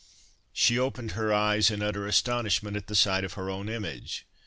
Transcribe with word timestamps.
She 0.51 0.79
opened 0.79 1.11
her 1.11 1.31
eyes 1.31 1.69
in 1.69 1.83
utter 1.83 2.07
astonishment 2.07 2.75
at 2.75 2.87
the 2.87 2.95
sight 2.95 3.23
of 3.23 3.33
her 3.33 3.51
own 3.51 3.69
image. 3.69 4.25